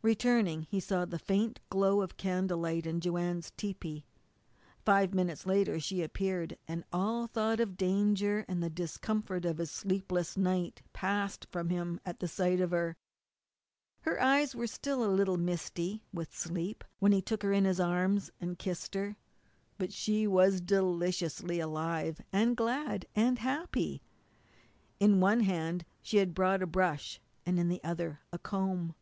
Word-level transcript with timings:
Returning 0.00 0.62
he 0.62 0.80
saw 0.80 1.04
the 1.04 1.18
faint 1.18 1.60
glow 1.68 2.00
of 2.00 2.16
candlelight 2.16 2.86
in 2.86 3.02
Joanne's 3.02 3.50
tepee. 3.50 4.06
Five 4.82 5.12
minutes 5.12 5.44
later 5.44 5.78
she 5.78 6.00
appeared, 6.00 6.56
and 6.66 6.84
all 6.90 7.26
thought 7.26 7.60
of 7.60 7.76
danger, 7.76 8.46
and 8.48 8.62
the 8.62 8.70
discomfort 8.70 9.44
of 9.44 9.58
his 9.58 9.70
sleepless 9.70 10.38
night, 10.38 10.80
passed 10.94 11.46
from 11.52 11.68
him 11.68 12.00
at 12.06 12.26
sight 12.30 12.62
of 12.62 12.70
her. 12.70 12.96
Her 14.00 14.22
eyes 14.22 14.54
were 14.54 14.66
still 14.66 15.04
a 15.04 15.12
little 15.12 15.36
misty 15.36 16.02
with 16.14 16.34
sleep 16.34 16.82
when 16.98 17.12
he 17.12 17.20
took 17.20 17.42
her 17.42 17.52
in 17.52 17.66
his 17.66 17.78
arms 17.78 18.30
and 18.40 18.58
kissed 18.58 18.94
her, 18.94 19.18
but 19.76 19.92
she 19.92 20.26
was 20.26 20.62
deliciously 20.62 21.60
alive, 21.60 22.22
and 22.32 22.56
glad, 22.56 23.04
and 23.14 23.38
happy. 23.40 24.00
In 24.98 25.20
one 25.20 25.40
hand 25.40 25.84
she 26.00 26.16
had 26.16 26.32
brought 26.32 26.62
a 26.62 26.66
brush 26.66 27.20
and 27.44 27.58
in 27.60 27.68
the 27.68 27.84
other 27.84 28.20
a 28.32 28.38
comb. 28.38 28.94